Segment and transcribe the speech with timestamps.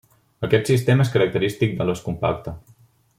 [0.47, 2.59] Aquest sistema és característic de l'os compacte.